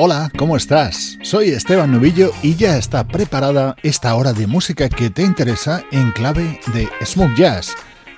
Hola, 0.00 0.30
¿cómo 0.38 0.56
estás? 0.56 1.18
Soy 1.22 1.48
Esteban 1.48 1.90
Novillo 1.90 2.30
y 2.40 2.54
ya 2.54 2.76
está 2.76 3.02
preparada 3.02 3.74
esta 3.82 4.14
hora 4.14 4.32
de 4.32 4.46
música 4.46 4.88
que 4.88 5.10
te 5.10 5.22
interesa 5.22 5.82
en 5.90 6.12
clave 6.12 6.60
de 6.72 6.88
smooth 7.04 7.36
jazz. 7.36 7.74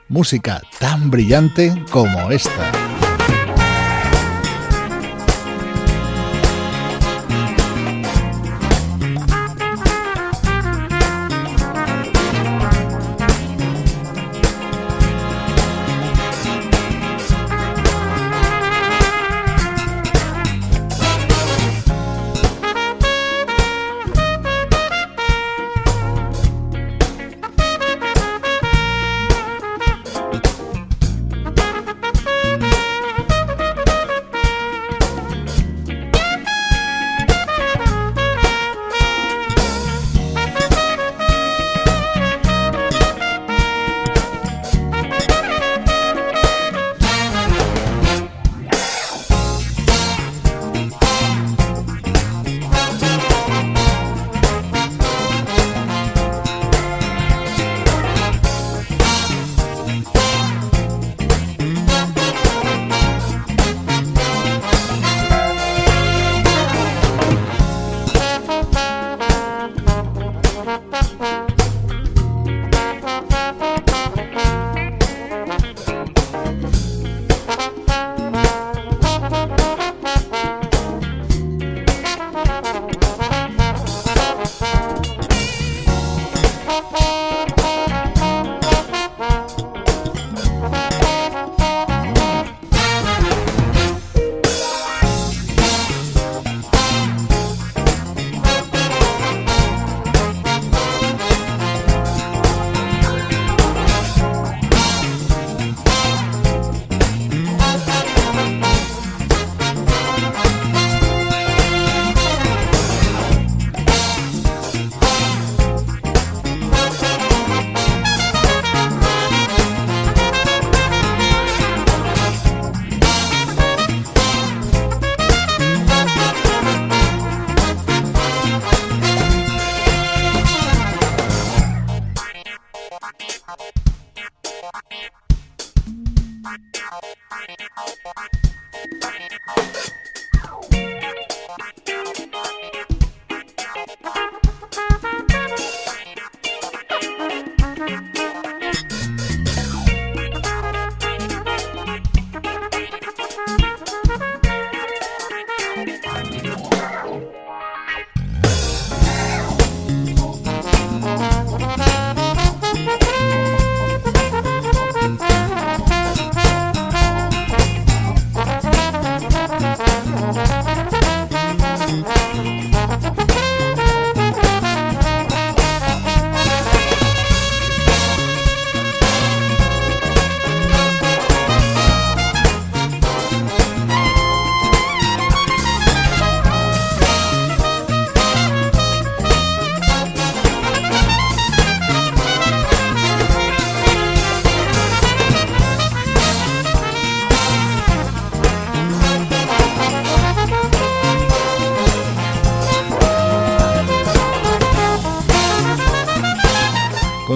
Música 0.07 0.61
tan 0.79 1.11
brillante 1.11 1.73
como 1.91 2.31
esta. 2.31 2.80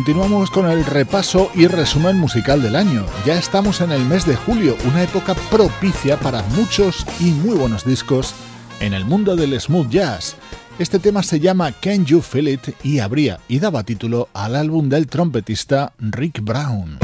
Continuamos 0.04 0.50
con 0.50 0.70
el 0.70 0.84
repaso 0.84 1.50
y 1.54 1.66
resumen 1.66 2.18
musical 2.18 2.60
del 2.60 2.76
año. 2.76 3.06
Ya 3.24 3.38
estamos 3.38 3.80
en 3.80 3.90
el 3.90 4.04
mes 4.04 4.26
de 4.26 4.36
julio, 4.36 4.76
una 4.86 5.02
época 5.02 5.34
propicia 5.50 6.20
para 6.20 6.42
muchos 6.42 7.06
y 7.20 7.30
muy 7.30 7.56
buenos 7.56 7.86
discos 7.86 8.34
en 8.80 8.92
el 8.92 9.06
mundo 9.06 9.34
del 9.34 9.58
smooth 9.58 9.88
jazz. 9.88 10.36
Este 10.78 10.98
tema 10.98 11.22
se 11.22 11.40
llama 11.40 11.72
Can 11.72 12.04
You 12.04 12.20
Feel 12.20 12.48
It 12.48 12.74
y 12.82 12.98
abría 12.98 13.40
y 13.48 13.60
daba 13.60 13.82
título 13.82 14.28
al 14.34 14.56
álbum 14.56 14.90
del 14.90 15.06
trompetista 15.06 15.94
Rick 15.98 16.42
Brown. 16.42 16.98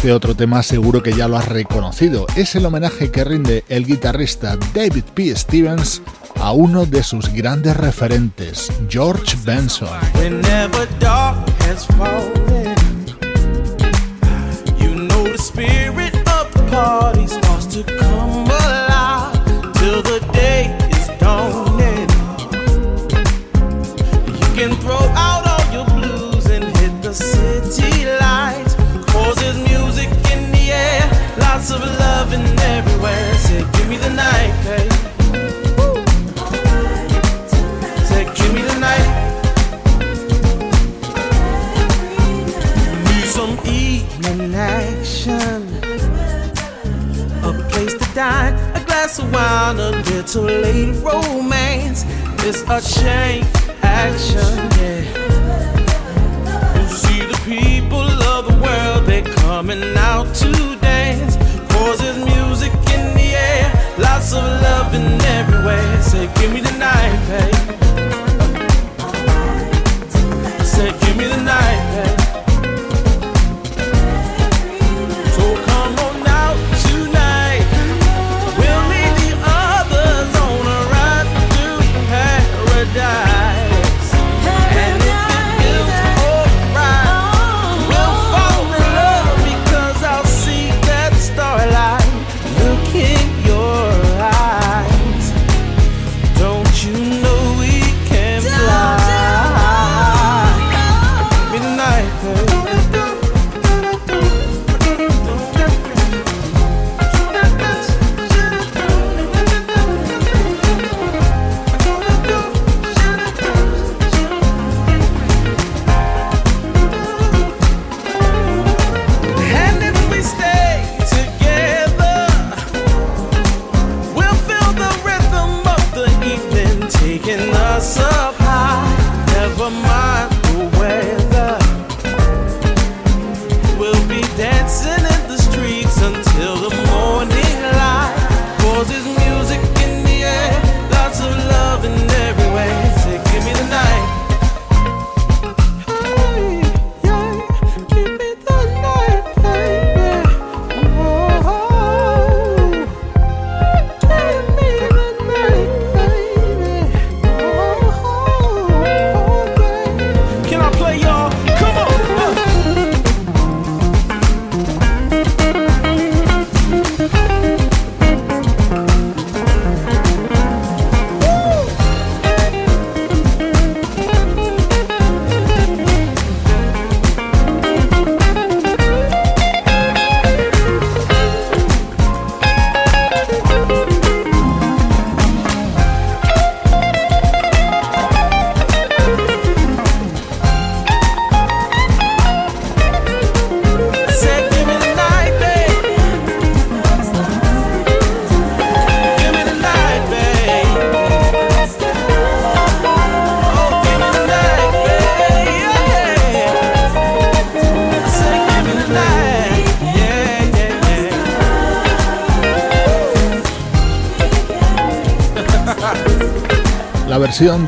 Este 0.00 0.14
otro 0.14 0.34
tema 0.34 0.62
seguro 0.62 1.02
que 1.02 1.12
ya 1.12 1.28
lo 1.28 1.36
has 1.36 1.46
reconocido. 1.46 2.24
Es 2.34 2.54
el 2.54 2.64
homenaje 2.64 3.10
que 3.10 3.22
rinde 3.22 3.64
el 3.68 3.84
guitarrista 3.84 4.56
David 4.72 5.04
P. 5.12 5.36
Stevens 5.36 6.00
a 6.40 6.52
uno 6.52 6.86
de 6.86 7.02
sus 7.02 7.30
grandes 7.30 7.76
referentes, 7.76 8.72
George 8.88 9.36
Benson. 9.44 9.90
ounce 31.60 31.70
of 31.72 31.82
love 31.82 32.32
everywhere. 32.32 33.34
Say, 33.34 33.60
give 33.72 33.88
me 33.88 33.96
the 33.98 34.08
night, 34.08 34.52
babe. 34.64 34.92
Say, 38.08 38.24
give 38.34 38.54
me 38.54 38.62
the 38.62 38.78
night. 38.80 39.08
Need 43.04 43.26
some 43.26 43.58
evening 43.66 44.54
action, 44.54 45.60
a 47.44 47.52
place 47.68 47.94
to 47.94 48.14
dine, 48.14 48.54
a 48.74 48.82
glass 48.86 49.18
of 49.18 49.30
wine, 49.30 49.78
a 49.78 49.90
little 49.90 50.44
late 50.44 50.96
romance. 51.04 52.04
It's 52.46 52.62
a 52.70 52.80
shame 52.80 53.44
action, 53.82 54.56
yeah. 54.78 55.02
You 56.80 56.88
see 56.88 57.20
the 57.20 57.38
people 57.44 58.08
of 58.34 58.46
the 58.46 58.56
world, 58.64 59.04
they're 59.06 59.34
coming 59.34 59.82
out 59.98 60.34
to 60.36 60.76
dance. 60.80 61.39
Cause 61.90 61.98
there's 61.98 62.24
music 62.24 62.72
in 62.94 63.14
the 63.16 63.34
air, 63.34 63.96
lots 63.98 64.32
of 64.32 64.44
love 64.44 64.94
in 64.94 65.20
everywhere. 65.22 66.00
Say, 66.00 66.32
give 66.36 66.52
me 66.52 66.60
the 66.60 66.70
night, 66.78 67.18
babe. 67.26 67.69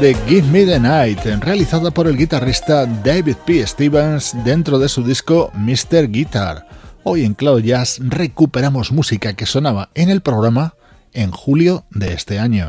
Give 0.03 0.43
Me 0.49 0.67
the 0.67 0.81
Night, 0.81 1.21
realizada 1.41 1.93
por 1.93 2.09
el 2.09 2.17
guitarrista 2.17 2.87
David 2.87 3.37
P. 3.47 3.65
Stevens 3.65 4.35
dentro 4.45 4.81
de 4.81 4.89
su 4.89 5.05
disco 5.05 5.53
Mr. 5.55 6.11
Guitar. 6.11 6.67
Hoy 7.05 7.25
en 7.25 7.35
Cloud 7.35 7.63
Jazz 7.63 8.01
recuperamos 8.01 8.91
música 8.91 9.35
que 9.35 9.47
sonaba 9.47 9.91
en 9.95 10.11
el 10.11 10.21
programa 10.21 10.75
en 11.13 11.31
julio 11.31 11.85
de 11.91 12.15
este 12.15 12.41
año. 12.41 12.69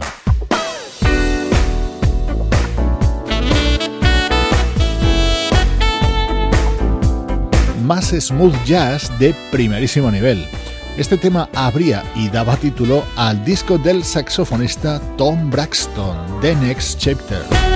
Más 7.84 8.10
smooth 8.12 8.64
jazz 8.64 9.12
de 9.18 9.34
primerísimo 9.52 10.12
nivel. 10.12 10.48
Este 10.98 11.18
tema 11.18 11.50
abría 11.56 12.04
y 12.16 12.30
daba 12.30 12.56
título 12.56 13.04
al 13.16 13.44
disco 13.44 13.80
del 13.80 14.04
saxofonista 14.04 15.02
Tom 15.18 15.50
Braxton, 15.50 16.16
The 16.40 16.56
Next 16.56 17.00
Chapter. 17.00 17.73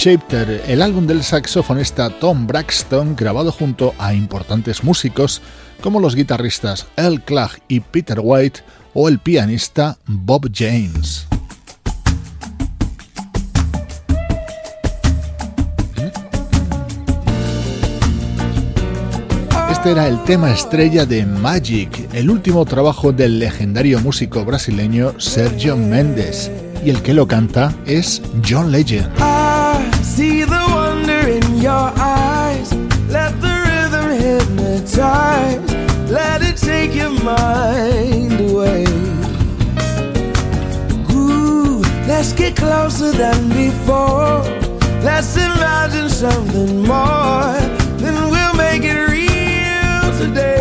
Es 0.00 0.04
Chapter, 0.04 0.64
el 0.66 0.80
álbum 0.80 1.06
del 1.06 1.22
saxofonista 1.22 2.08
Tom 2.08 2.46
Braxton 2.46 3.14
grabado 3.16 3.52
junto 3.52 3.94
a 3.98 4.14
importantes 4.14 4.82
músicos 4.82 5.42
como 5.82 6.00
los 6.00 6.14
guitarristas 6.14 6.86
Earl 6.96 7.22
Clark 7.22 7.62
y 7.68 7.80
Peter 7.80 8.18
White 8.22 8.60
o 8.94 9.08
el 9.08 9.18
pianista 9.18 9.98
Bob 10.06 10.50
James. 10.54 11.26
Este 19.70 19.90
era 19.90 20.08
el 20.08 20.22
tema 20.24 20.50
estrella 20.50 21.04
de 21.04 21.26
Magic, 21.26 22.08
el 22.14 22.30
último 22.30 22.64
trabajo 22.64 23.12
del 23.12 23.38
legendario 23.38 24.00
músico 24.00 24.44
brasileño 24.44 25.18
Sergio 25.18 25.76
Mendes 25.76 26.50
y 26.84 26.90
el 26.90 27.02
que 27.02 27.12
lo 27.12 27.26
canta 27.26 27.74
es 27.86 28.22
John 28.46 28.72
Legend. 28.72 29.29
See 30.20 30.44
the 30.44 30.64
wonder 30.76 31.22
in 31.36 31.56
your 31.62 31.88
eyes. 31.96 32.74
Let 33.08 33.40
the 33.40 33.54
rhythm 33.66 34.08
hypnotize. 34.20 35.72
Let 36.10 36.42
it 36.42 36.58
take 36.58 36.94
your 36.94 37.14
mind 37.24 38.38
away. 38.38 38.84
Ooh, 41.10 41.80
let's 42.06 42.34
get 42.34 42.54
closer 42.54 43.12
than 43.12 43.48
before. 43.48 44.42
Let's 45.02 45.34
imagine 45.38 46.10
something 46.10 46.82
more. 46.82 47.56
Then 48.02 48.30
we'll 48.30 48.56
make 48.56 48.82
it 48.84 49.00
real 49.16 50.18
today. 50.18 50.59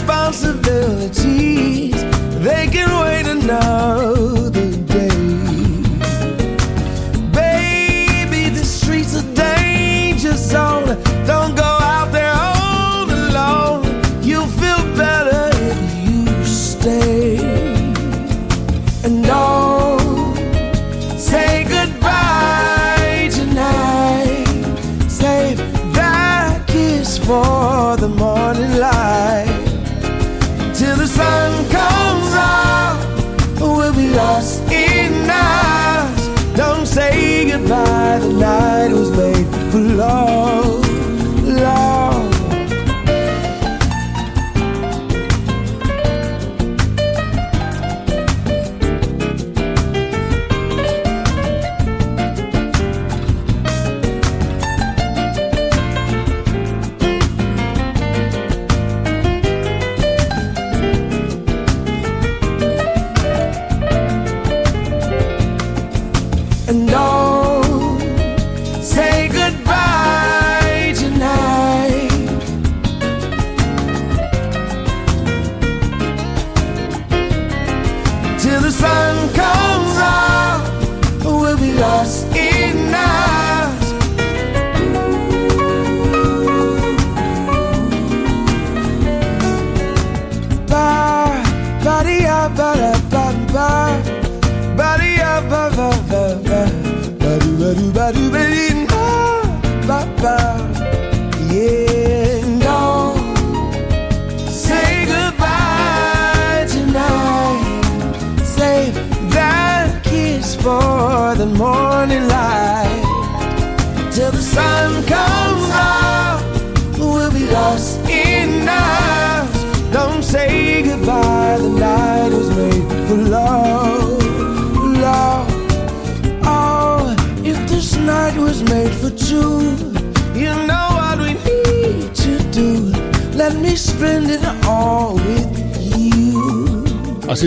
Responsibilities. 0.00 1.92
They 2.42 2.68
can 2.68 2.88
wait 3.02 3.26
another 3.26 4.19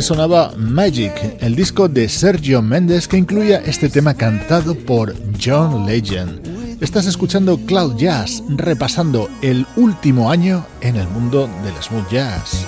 sonaba 0.03 0.53
Magic, 0.57 1.37
el 1.39 1.55
disco 1.55 1.87
de 1.87 2.09
Sergio 2.09 2.61
Méndez 2.61 3.07
que 3.07 3.15
incluía 3.15 3.59
este 3.65 3.87
tema 3.87 4.13
cantado 4.13 4.75
por 4.75 5.15
John 5.41 5.85
Legend. 5.85 6.81
Estás 6.81 7.05
escuchando 7.05 7.57
Cloud 7.57 7.95
Jazz, 7.95 8.43
repasando 8.49 9.29
el 9.41 9.65
último 9.77 10.29
año 10.29 10.65
en 10.81 10.97
el 10.97 11.07
mundo 11.07 11.49
del 11.63 11.81
smooth 11.81 12.09
jazz. 12.11 12.65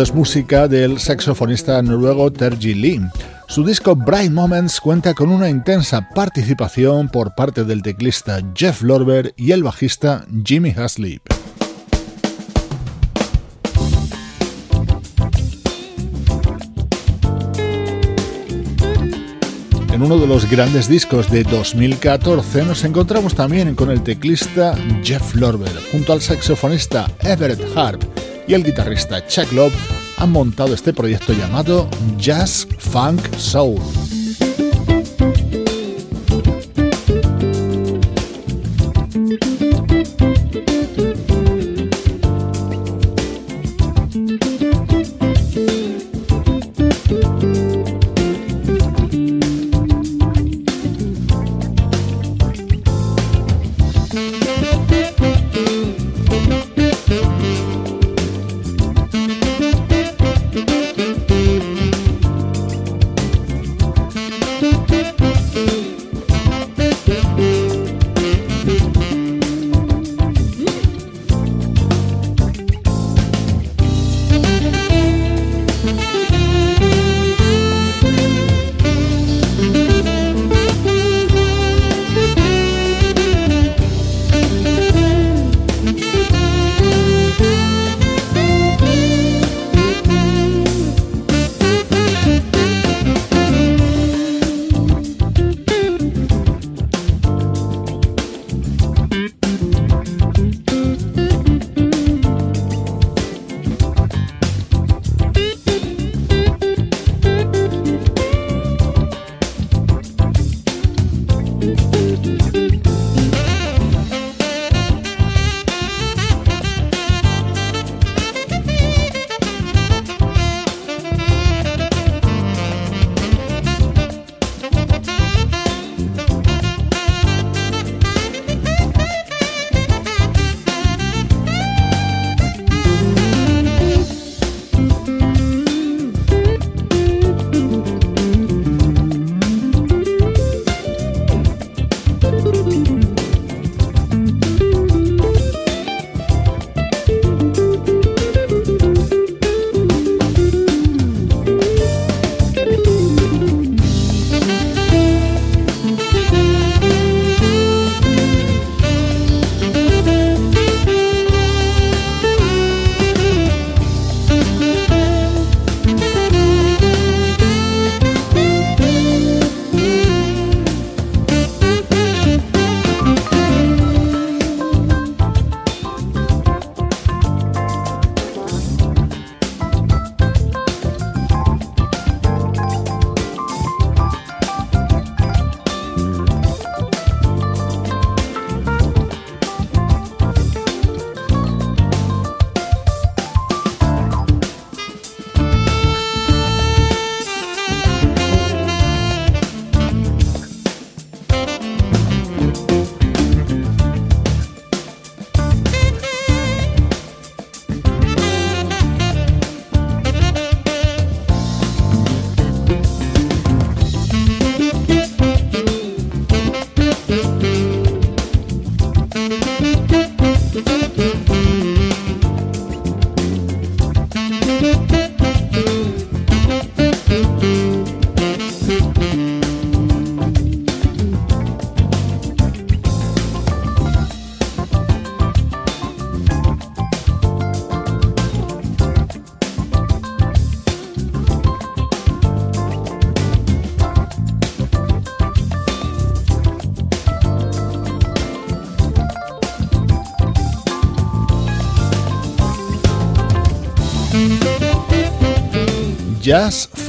Es 0.00 0.14
música 0.14 0.68
del 0.68 0.98
saxofonista 0.98 1.82
noruego 1.82 2.32
Terji 2.32 2.72
Lee. 2.72 3.02
Su 3.46 3.62
disco 3.62 3.94
Bright 3.94 4.32
Moments 4.32 4.80
cuenta 4.80 5.12
con 5.12 5.28
una 5.28 5.50
intensa 5.50 6.08
participación 6.14 7.10
por 7.10 7.34
parte 7.34 7.64
del 7.64 7.82
teclista 7.82 8.40
Jeff 8.54 8.80
Lorber 8.80 9.34
y 9.36 9.52
el 9.52 9.62
bajista 9.62 10.24
Jimmy 10.44 10.70
Haslip. 10.70 11.22
En 19.92 20.02
uno 20.02 20.16
de 20.16 20.26
los 20.26 20.50
grandes 20.50 20.88
discos 20.88 21.30
de 21.30 21.44
2014 21.44 22.64
nos 22.64 22.82
encontramos 22.84 23.34
también 23.34 23.74
con 23.74 23.90
el 23.90 24.02
teclista 24.02 24.74
Jeff 25.04 25.34
Lorber 25.34 25.72
junto 25.92 26.14
al 26.14 26.22
saxofonista 26.22 27.10
Everett 27.20 27.60
Harp 27.76 28.02
y 28.46 28.54
el 28.54 28.64
guitarrista 28.64 29.26
Chuck 29.26 29.52
Love 29.52 29.74
han 30.18 30.30
montado 30.30 30.74
este 30.74 30.92
proyecto 30.92 31.32
llamado 31.32 31.88
Jazz 32.18 32.66
Funk 32.78 33.20
Soul. 33.36 33.80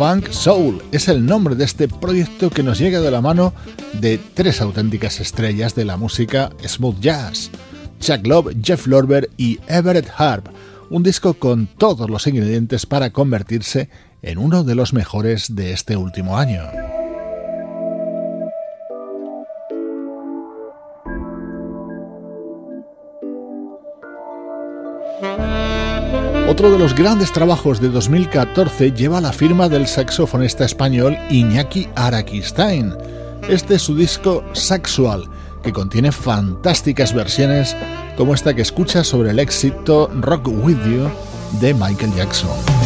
Funk 0.03 0.31
Soul 0.31 0.83
es 0.91 1.07
el 1.07 1.25
nombre 1.25 1.55
de 1.55 1.63
este 1.63 1.87
proyecto 1.87 2.49
que 2.49 2.61
nos 2.61 2.77
llega 2.77 2.99
de 2.99 3.09
la 3.09 3.21
mano 3.21 3.53
de 4.01 4.17
tres 4.17 4.59
auténticas 4.59 5.21
estrellas 5.21 5.75
de 5.75 5.85
la 5.85 5.95
música 5.95 6.49
smooth 6.67 6.99
jazz, 6.99 7.49
Chuck 8.01 8.27
Love, 8.27 8.53
Jeff 8.61 8.85
Lorber 8.85 9.29
y 9.37 9.61
Everett 9.65 10.09
Harp, 10.17 10.49
un 10.89 11.03
disco 11.03 11.35
con 11.35 11.67
todos 11.67 12.09
los 12.09 12.27
ingredientes 12.27 12.85
para 12.85 13.11
convertirse 13.11 13.87
en 14.21 14.39
uno 14.39 14.65
de 14.65 14.75
los 14.75 14.91
mejores 14.91 15.55
de 15.55 15.71
este 15.71 15.95
último 15.95 16.37
año. 16.37 16.92
Otro 26.53 26.69
de 26.69 26.77
los 26.77 26.93
grandes 26.93 27.33
trabajos 27.33 27.81
de 27.81 27.89
2014 27.89 28.91
lleva 28.91 29.19
la 29.19 29.33
firma 29.33 29.67
del 29.69 29.87
saxofonista 29.87 30.63
español 30.65 31.17
Iñaki 31.31 31.89
Araquistain. 31.95 32.95
Este 33.49 33.73
es 33.73 33.81
su 33.81 33.95
disco 33.95 34.43
Sexual, 34.53 35.27
que 35.63 35.73
contiene 35.73 36.11
fantásticas 36.11 37.11
versiones 37.11 37.75
como 38.17 38.35
esta 38.35 38.53
que 38.53 38.61
escucha 38.61 39.03
sobre 39.03 39.31
el 39.31 39.39
éxito 39.39 40.11
Rock 40.13 40.47
With 40.47 40.77
You 40.85 41.09
de 41.59 41.73
Michael 41.73 42.13
Jackson. 42.13 42.82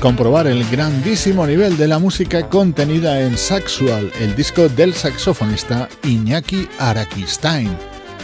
Comprobar 0.00 0.46
el 0.46 0.64
grandísimo 0.70 1.46
nivel 1.46 1.76
de 1.76 1.88
la 1.88 1.98
música 1.98 2.48
contenida 2.48 3.20
en 3.22 3.36
Saxual, 3.36 4.12
el 4.20 4.36
disco 4.36 4.68
del 4.68 4.94
saxofonista 4.94 5.88
Iñaki 6.04 6.68
Arakistain. 6.78 7.76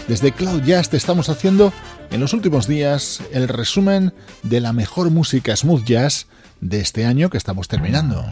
Desde 0.07 0.33
Cloud 0.33 0.63
Jazz 0.63 0.91
te 0.91 0.97
estamos 0.97 1.29
haciendo 1.29 1.73
en 2.11 2.21
los 2.21 2.33
últimos 2.33 2.69
días 2.69 3.23
el 3.33 3.49
resumen 3.49 4.13
de 4.43 4.61
la 4.61 4.73
mejor 4.73 5.11
música 5.11 5.57
smooth 5.57 5.85
jazz 5.85 6.27
de 6.61 6.81
este 6.81 7.07
año 7.07 7.29
que 7.29 7.39
estamos 7.39 7.67
terminando. 7.67 8.25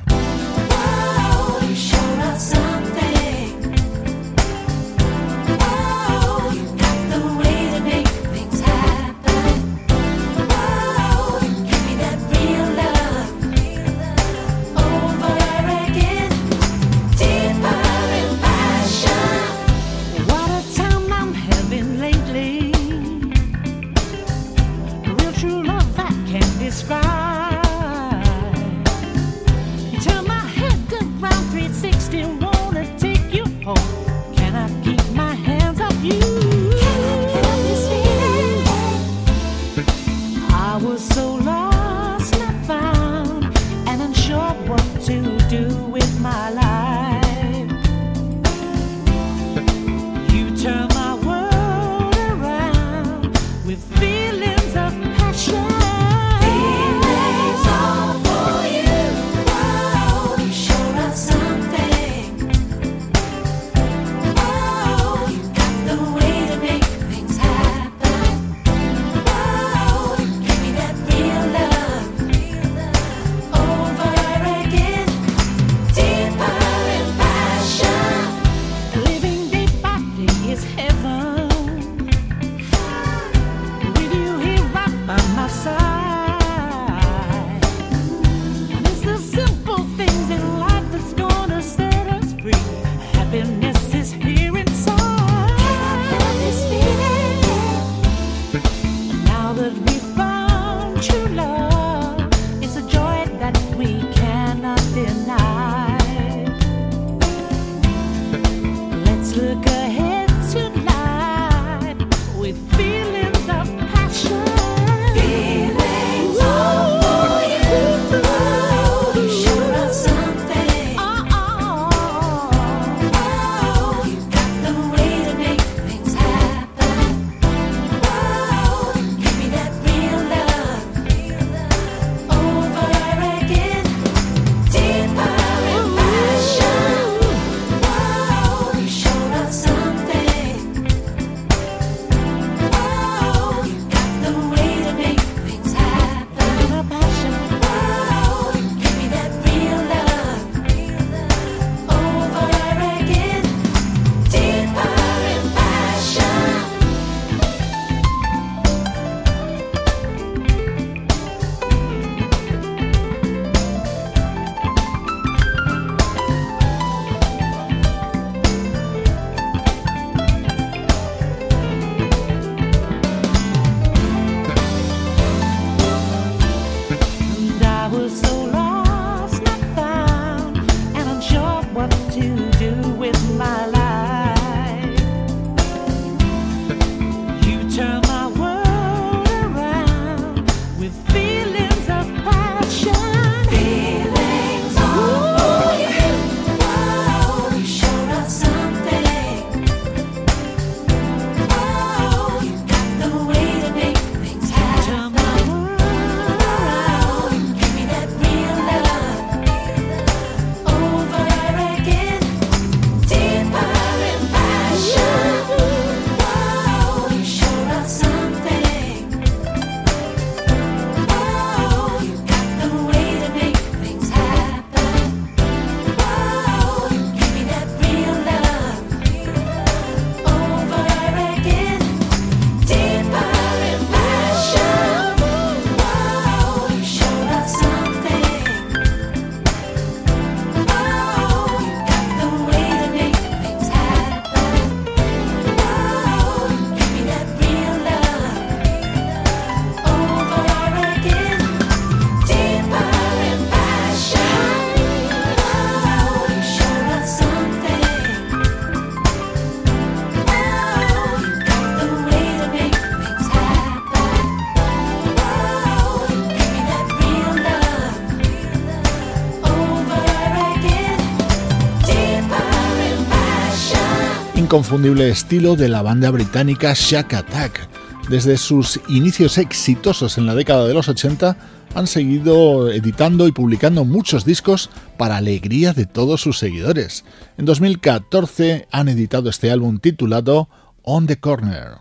Inconfundible 274.53 275.09
estilo 275.09 275.57
de 275.57 275.71
la 275.71 275.81
banda 275.81 276.11
británica 276.11 276.75
Shack 276.75 277.15
Attack, 277.15 277.71
Desde 278.11 278.37
sus 278.37 278.79
inicios 278.87 279.38
exitosos 279.38 280.19
en 280.19 280.27
la 280.27 280.35
década 280.35 280.67
de 280.67 280.75
los 280.75 280.90
80, 280.90 281.38
han 281.75 281.87
seguido 281.87 282.71
editando 282.71 283.27
y 283.27 283.33
publicando 283.33 283.87
muchos 283.87 284.27
discos 284.27 284.69
para 284.98 285.17
alegría 285.17 285.73
de 285.73 285.87
todos 285.87 286.21
sus 286.21 286.38
seguidores. 286.38 287.07
En 287.38 287.46
2014 287.46 288.69
han 288.71 288.90
editado 288.90 289.31
este 289.31 289.50
álbum 289.50 289.79
titulado 289.79 290.50
On 290.83 291.07
the 291.07 291.19
Corner. 291.19 291.79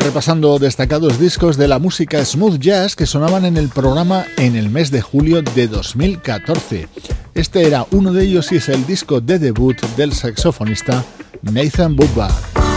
Repasando 0.00 0.58
destacados 0.58 1.20
discos 1.20 1.56
de 1.56 1.68
la 1.68 1.78
música 1.78 2.24
smooth 2.24 2.58
jazz 2.58 2.96
que 2.96 3.06
sonaban 3.06 3.44
en 3.44 3.56
el 3.56 3.68
programa 3.68 4.24
en 4.38 4.56
el 4.56 4.70
mes 4.70 4.90
de 4.90 5.02
julio 5.02 5.42
de 5.42 5.68
2014. 5.68 6.88
Este 7.34 7.66
era 7.66 7.86
uno 7.90 8.12
de 8.12 8.24
ellos 8.24 8.50
y 8.50 8.56
es 8.56 8.68
el 8.68 8.86
disco 8.86 9.20
de 9.20 9.38
debut 9.38 9.80
del 9.96 10.12
saxofonista 10.12 11.04
Nathan 11.42 11.96
Woodward. 11.98 12.69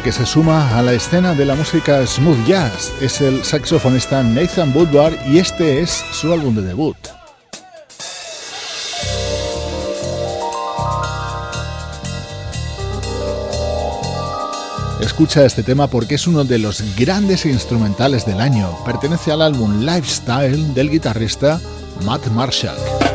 Que 0.00 0.12
se 0.12 0.26
suma 0.26 0.76
a 0.78 0.82
la 0.82 0.92
escena 0.92 1.34
de 1.34 1.44
la 1.44 1.54
música 1.54 2.06
smooth 2.06 2.46
jazz. 2.46 2.92
Es 3.00 3.20
el 3.20 3.44
saxofonista 3.44 4.22
Nathan 4.22 4.72
Woodward 4.74 5.14
y 5.26 5.38
este 5.38 5.80
es 5.80 6.04
su 6.12 6.32
álbum 6.32 6.54
de 6.54 6.62
debut. 6.62 6.96
Escucha 15.00 15.44
este 15.44 15.62
tema 15.62 15.86
porque 15.86 16.16
es 16.16 16.26
uno 16.26 16.44
de 16.44 16.58
los 16.58 16.82
grandes 16.96 17.46
instrumentales 17.46 18.26
del 18.26 18.40
año. 18.40 18.76
Pertenece 18.84 19.32
al 19.32 19.42
álbum 19.42 19.80
Lifestyle 19.80 20.74
del 20.74 20.90
guitarrista 20.90 21.60
Matt 22.04 22.26
Marshall. 22.28 23.07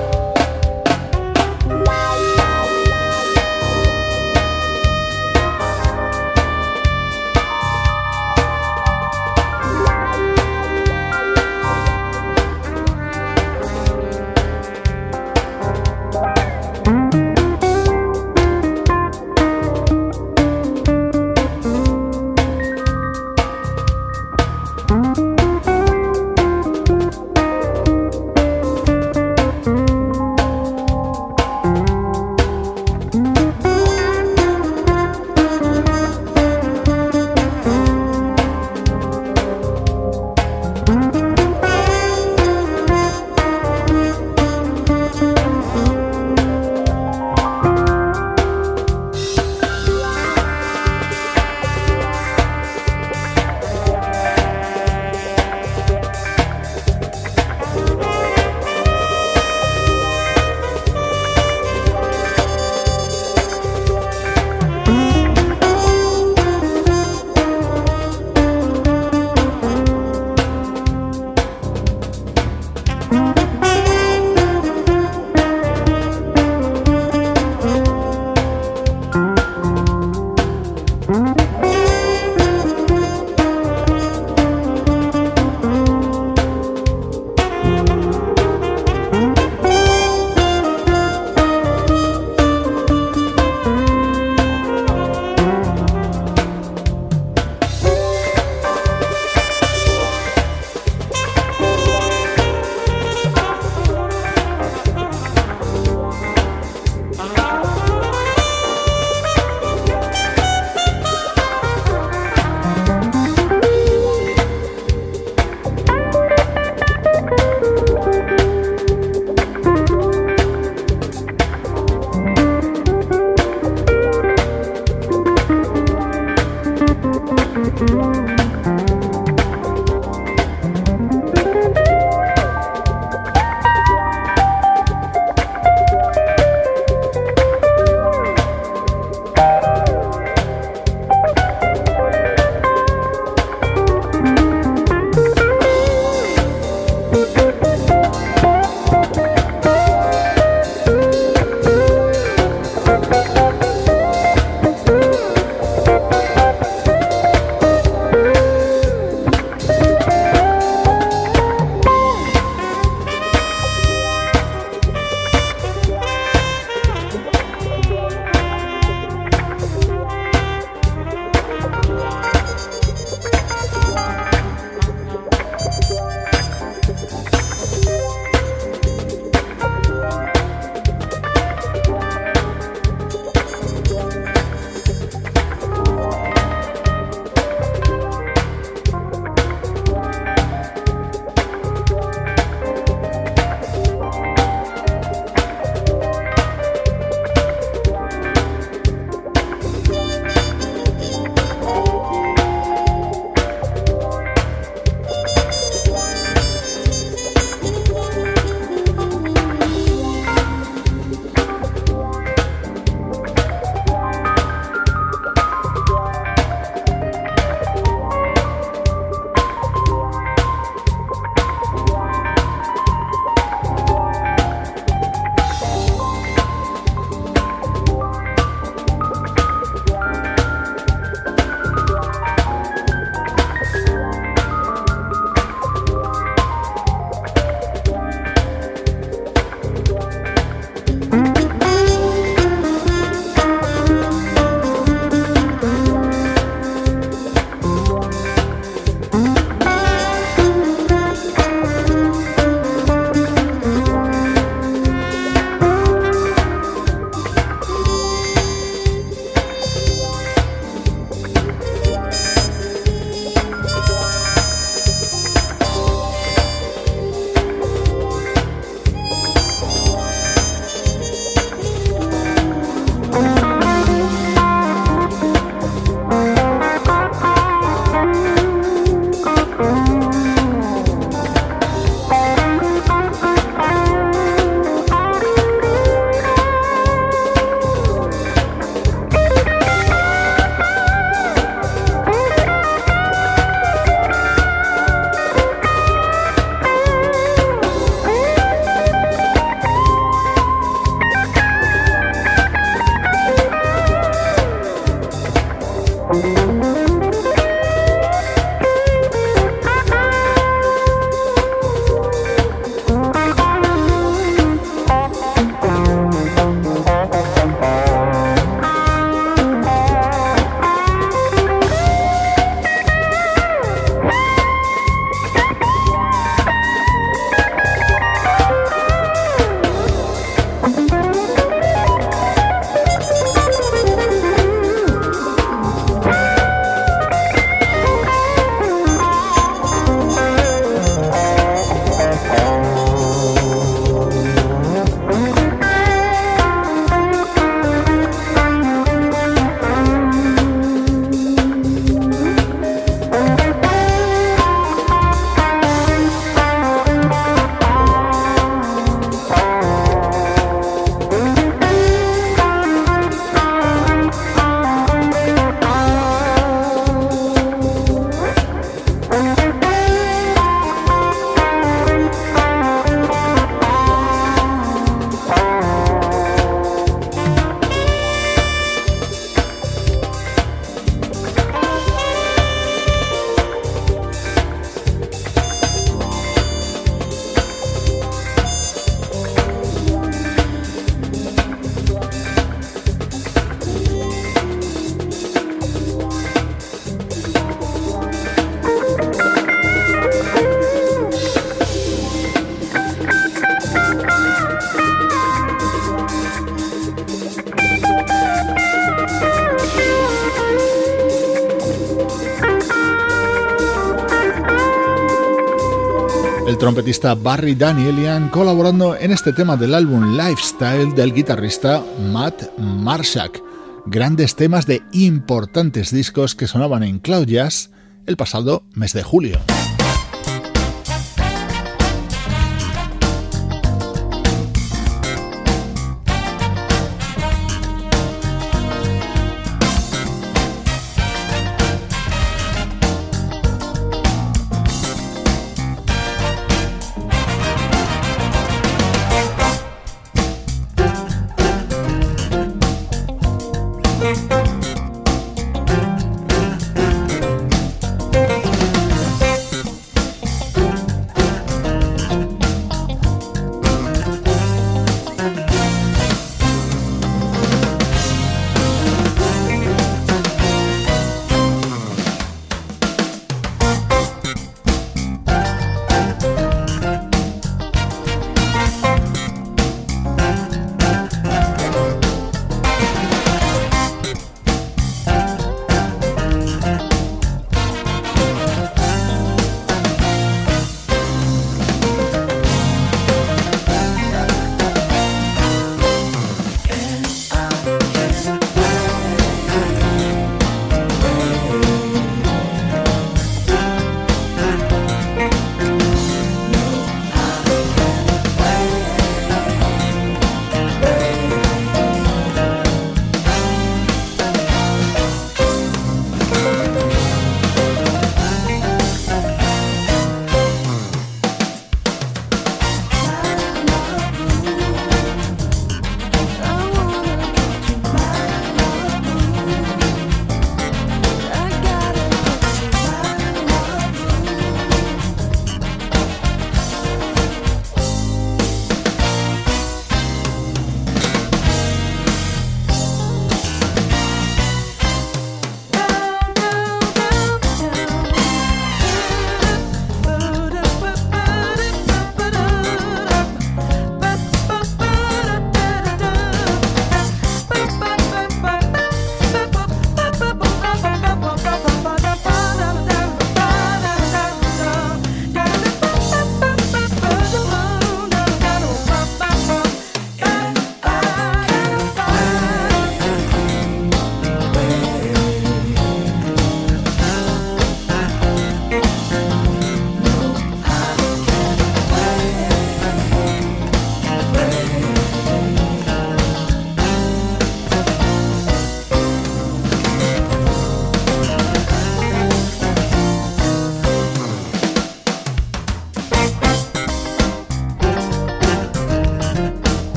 Trompetista 416.73 417.13
Barry 417.13 417.53
Danielian 417.53 418.29
colaborando 418.29 418.95
en 418.95 419.11
este 419.11 419.31
tema 419.31 419.55
del 419.55 419.75
álbum 419.75 420.17
Lifestyle 420.17 420.91
del 420.95 421.13
guitarrista 421.13 421.83
Matt 422.11 422.57
Marshak. 422.57 423.39
Grandes 423.85 424.35
temas 424.35 424.65
de 424.65 424.81
importantes 424.91 425.91
discos 425.91 426.33
que 426.33 426.47
sonaban 426.47 426.81
en 426.81 426.97
Cloud 426.97 427.27
Jazz 427.27 427.69
el 428.07 428.17
pasado 428.17 428.63
mes 428.73 428.91
de 428.93 429.03
julio. 429.03 429.39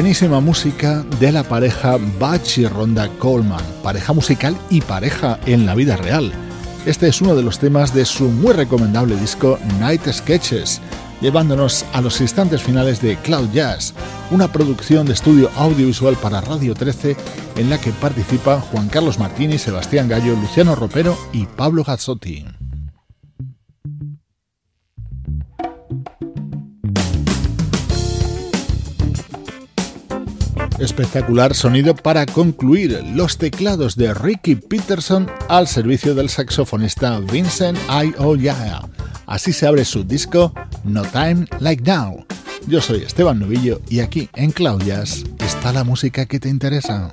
Buenísima 0.00 0.40
música 0.40 1.04
de 1.20 1.30
la 1.30 1.42
pareja 1.42 1.98
Bach 2.18 2.56
y 2.56 2.66
Ronda 2.66 3.10
Coleman, 3.18 3.62
pareja 3.82 4.14
musical 4.14 4.56
y 4.70 4.80
pareja 4.80 5.38
en 5.44 5.66
la 5.66 5.74
vida 5.74 5.98
real. 5.98 6.32
Este 6.86 7.06
es 7.06 7.20
uno 7.20 7.36
de 7.36 7.42
los 7.42 7.58
temas 7.58 7.92
de 7.92 8.06
su 8.06 8.30
muy 8.30 8.54
recomendable 8.54 9.14
disco 9.16 9.58
Night 9.78 10.10
Sketches, 10.10 10.80
llevándonos 11.20 11.84
a 11.92 12.00
los 12.00 12.18
instantes 12.22 12.62
finales 12.62 13.02
de 13.02 13.18
Cloud 13.18 13.50
Jazz, 13.52 13.92
una 14.30 14.50
producción 14.50 15.04
de 15.04 15.12
estudio 15.12 15.50
audiovisual 15.54 16.16
para 16.16 16.40
Radio 16.40 16.74
13 16.74 17.14
en 17.56 17.68
la 17.68 17.78
que 17.78 17.90
participan 17.90 18.60
Juan 18.60 18.88
Carlos 18.88 19.18
Martini, 19.18 19.58
Sebastián 19.58 20.08
Gallo, 20.08 20.34
Luciano 20.34 20.74
Ropero 20.76 21.14
y 21.34 21.44
Pablo 21.44 21.84
Gazzotti. 21.84 22.59
Espectacular 30.80 31.54
sonido 31.54 31.94
para 31.94 32.24
concluir 32.24 33.02
los 33.14 33.36
teclados 33.36 33.96
de 33.96 34.14
Ricky 34.14 34.54
Peterson 34.54 35.30
al 35.50 35.68
servicio 35.68 36.14
del 36.14 36.30
saxofonista 36.30 37.20
Vincent 37.20 37.78
Ioya. 37.88 38.80
Así 39.26 39.52
se 39.52 39.66
abre 39.66 39.84
su 39.84 40.04
disco 40.04 40.54
No 40.84 41.02
Time 41.02 41.46
Like 41.60 41.82
Now. 41.84 42.24
Yo 42.66 42.80
soy 42.80 43.02
Esteban 43.02 43.38
Novillo 43.38 43.82
y 43.90 44.00
aquí 44.00 44.30
en 44.34 44.52
Cloud 44.52 44.82
Jazz 44.82 45.22
está 45.38 45.70
la 45.74 45.84
música 45.84 46.24
que 46.24 46.40
te 46.40 46.48
interesa. 46.48 47.12